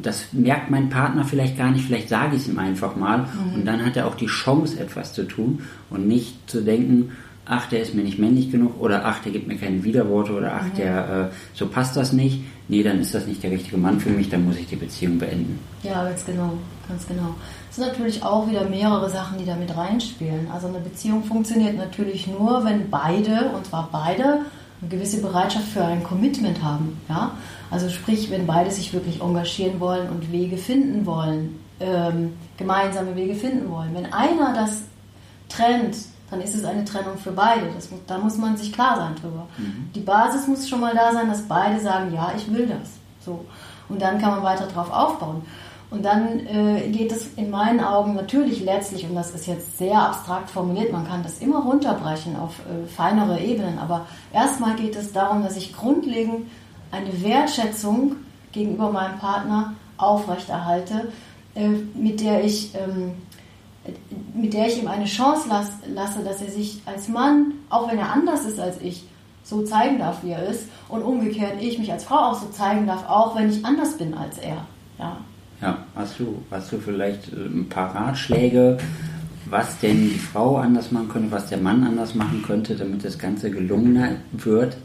das 0.00 0.32
merkt 0.32 0.70
mein 0.70 0.88
Partner 0.88 1.24
vielleicht 1.24 1.58
gar 1.58 1.70
nicht, 1.70 1.84
vielleicht 1.84 2.08
sage 2.08 2.36
ich 2.36 2.42
es 2.42 2.48
ihm 2.48 2.58
einfach 2.58 2.96
mal 2.96 3.18
mhm. 3.18 3.54
und 3.54 3.64
dann 3.66 3.84
hat 3.84 3.96
er 3.96 4.06
auch 4.06 4.14
die 4.14 4.26
Chance, 4.26 4.78
etwas 4.78 5.12
zu 5.12 5.24
tun 5.24 5.60
und 5.90 6.06
nicht 6.06 6.48
zu 6.48 6.62
denken, 6.62 7.10
ach, 7.44 7.68
der 7.68 7.82
ist 7.82 7.94
mir 7.94 8.02
nicht 8.02 8.18
männlich 8.18 8.50
genug 8.50 8.80
oder 8.80 9.04
ach, 9.04 9.20
der 9.20 9.32
gibt 9.32 9.48
mir 9.48 9.56
keine 9.56 9.82
Widerworte 9.82 10.32
oder 10.32 10.54
ach, 10.54 10.66
mhm. 10.66 10.76
der, 10.76 11.30
äh, 11.30 11.34
so 11.54 11.66
passt 11.66 11.96
das 11.96 12.12
nicht. 12.12 12.40
Nee, 12.68 12.82
dann 12.82 13.00
ist 13.00 13.14
das 13.14 13.26
nicht 13.26 13.42
der 13.42 13.50
richtige 13.50 13.76
Mann 13.76 14.00
für 14.00 14.10
mich, 14.10 14.30
dann 14.30 14.44
muss 14.46 14.56
ich 14.56 14.66
die 14.66 14.76
Beziehung 14.76 15.18
beenden. 15.18 15.58
Ja, 15.82 16.04
ganz 16.04 16.24
genau, 16.24 16.52
ganz 16.88 17.06
genau. 17.06 17.34
Es 17.68 17.76
sind 17.76 17.88
natürlich 17.88 18.22
auch 18.22 18.48
wieder 18.48 18.64
mehrere 18.68 19.10
Sachen, 19.10 19.38
die 19.38 19.44
da 19.44 19.56
mit 19.56 19.76
reinspielen. 19.76 20.48
Also 20.52 20.68
eine 20.68 20.78
Beziehung 20.78 21.24
funktioniert 21.24 21.76
natürlich 21.76 22.26
nur, 22.26 22.64
wenn 22.64 22.88
beide, 22.88 23.50
und 23.54 23.66
zwar 23.66 23.88
beide, 23.90 24.42
eine 24.80 24.90
gewisse 24.90 25.20
Bereitschaft 25.20 25.66
für 25.66 25.84
ein 25.84 26.02
Commitment 26.02 26.62
haben. 26.62 26.96
Ja? 27.08 27.32
Also 27.70 27.88
sprich, 27.88 28.30
wenn 28.30 28.46
beide 28.46 28.70
sich 28.70 28.92
wirklich 28.92 29.20
engagieren 29.20 29.80
wollen 29.80 30.08
und 30.08 30.30
Wege 30.30 30.56
finden 30.56 31.06
wollen, 31.06 31.58
ähm, 31.80 32.34
gemeinsame 32.56 33.16
Wege 33.16 33.34
finden 33.34 33.70
wollen. 33.70 33.90
Wenn 33.94 34.12
einer 34.12 34.54
das 34.54 34.82
trennt, 35.48 35.96
dann 36.32 36.40
ist 36.40 36.54
es 36.54 36.64
eine 36.64 36.84
Trennung 36.84 37.18
für 37.18 37.30
beide. 37.30 37.66
Das, 37.74 37.90
da 38.06 38.16
muss 38.16 38.38
man 38.38 38.56
sich 38.56 38.72
klar 38.72 38.96
sein 38.96 39.14
drüber. 39.16 39.46
Mhm. 39.58 39.90
Die 39.94 40.00
Basis 40.00 40.48
muss 40.48 40.66
schon 40.68 40.80
mal 40.80 40.94
da 40.94 41.12
sein, 41.12 41.28
dass 41.28 41.42
beide 41.42 41.78
sagen, 41.78 42.12
ja, 42.14 42.32
ich 42.34 42.50
will 42.52 42.66
das. 42.66 42.88
So. 43.24 43.44
Und 43.90 44.00
dann 44.00 44.18
kann 44.18 44.30
man 44.30 44.42
weiter 44.42 44.66
darauf 44.66 44.90
aufbauen. 44.90 45.42
Und 45.90 46.06
dann 46.06 46.40
äh, 46.46 46.88
geht 46.88 47.12
es 47.12 47.34
in 47.36 47.50
meinen 47.50 47.80
Augen 47.80 48.14
natürlich 48.14 48.64
letztlich, 48.64 49.06
und 49.06 49.14
das 49.14 49.32
ist 49.32 49.46
jetzt 49.46 49.76
sehr 49.76 50.00
abstrakt 50.00 50.48
formuliert, 50.48 50.90
man 50.90 51.06
kann 51.06 51.22
das 51.22 51.38
immer 51.40 51.58
runterbrechen 51.58 52.34
auf 52.34 52.60
äh, 52.60 52.86
feinere 52.88 53.38
Ebenen, 53.38 53.78
aber 53.78 54.06
erstmal 54.32 54.74
geht 54.74 54.96
es 54.96 55.12
darum, 55.12 55.42
dass 55.42 55.58
ich 55.58 55.76
grundlegend 55.76 56.46
eine 56.90 57.22
Wertschätzung 57.22 58.16
gegenüber 58.52 58.90
meinem 58.90 59.18
Partner 59.18 59.74
aufrechterhalte, 59.98 61.12
äh, 61.54 61.68
mit 61.68 62.22
der 62.22 62.42
ich 62.42 62.74
ähm, 62.74 63.12
mit 64.34 64.54
der 64.54 64.66
ich 64.66 64.80
ihm 64.80 64.88
eine 64.88 65.04
Chance 65.04 65.48
lasse, 65.48 66.24
dass 66.24 66.42
er 66.42 66.50
sich 66.50 66.80
als 66.86 67.08
Mann, 67.08 67.52
auch 67.68 67.90
wenn 67.90 67.98
er 67.98 68.12
anders 68.12 68.44
ist 68.44 68.58
als 68.58 68.80
ich, 68.80 69.04
so 69.44 69.62
zeigen 69.62 69.98
darf, 69.98 70.22
wie 70.22 70.30
er 70.30 70.46
ist. 70.46 70.68
Und 70.88 71.02
umgekehrt, 71.02 71.60
ich 71.60 71.78
mich 71.78 71.92
als 71.92 72.04
Frau 72.04 72.16
auch 72.16 72.40
so 72.40 72.48
zeigen 72.48 72.86
darf, 72.86 73.08
auch 73.08 73.36
wenn 73.36 73.50
ich 73.50 73.64
anders 73.64 73.96
bin 73.98 74.14
als 74.14 74.38
er. 74.38 74.66
Ja, 74.98 75.16
ja 75.60 75.78
hast, 75.94 76.18
du, 76.18 76.42
hast 76.50 76.72
du 76.72 76.78
vielleicht 76.78 77.32
äh, 77.32 77.46
ein 77.46 77.68
paar 77.68 77.94
Ratschläge, 77.94 78.78
was 79.46 79.78
denn 79.80 80.08
die 80.08 80.18
Frau 80.18 80.56
anders 80.56 80.92
machen 80.92 81.08
könnte, 81.08 81.30
was 81.32 81.48
der 81.48 81.58
Mann 81.58 81.84
anders 81.84 82.14
machen 82.14 82.42
könnte, 82.46 82.76
damit 82.76 83.04
das 83.04 83.18
Ganze 83.18 83.50
gelungener 83.50 84.16
wird? 84.32 84.76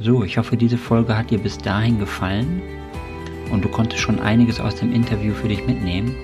So, 0.00 0.22
ich 0.22 0.38
hoffe, 0.38 0.56
diese 0.56 0.78
Folge 0.78 1.18
hat 1.18 1.30
dir 1.30 1.38
bis 1.38 1.58
dahin 1.58 1.98
gefallen 1.98 2.62
und 3.50 3.64
du 3.64 3.68
konntest 3.68 4.00
schon 4.00 4.20
einiges 4.20 4.60
aus 4.60 4.76
dem 4.76 4.92
Interview 4.92 5.34
für 5.34 5.48
dich 5.48 5.66
mitnehmen. 5.66 6.14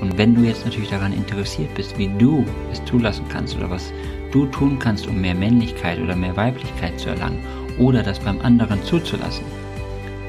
Und 0.00 0.18
wenn 0.18 0.34
du 0.34 0.42
jetzt 0.42 0.64
natürlich 0.64 0.90
daran 0.90 1.12
interessiert 1.12 1.74
bist, 1.74 1.96
wie 1.98 2.08
du 2.18 2.44
es 2.72 2.84
zulassen 2.84 3.24
kannst 3.28 3.56
oder 3.56 3.70
was 3.70 3.92
du 4.32 4.46
tun 4.46 4.78
kannst, 4.78 5.06
um 5.06 5.20
mehr 5.20 5.34
Männlichkeit 5.34 5.98
oder 6.00 6.14
mehr 6.14 6.36
Weiblichkeit 6.36 6.98
zu 7.00 7.08
erlangen 7.08 7.42
oder 7.78 8.02
das 8.02 8.18
beim 8.18 8.40
anderen 8.40 8.82
zuzulassen, 8.82 9.44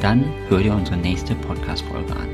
dann 0.02 0.24
hör 0.50 0.60
dir 0.60 0.74
unsere 0.74 0.98
nächste 0.98 1.36
Podcast-Folge 1.36 2.14
an. 2.14 2.28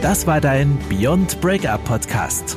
Das 0.00 0.26
war 0.26 0.40
dein 0.40 0.78
Beyond 0.88 1.38
Breakup 1.42 1.84
Podcast. 1.84 2.56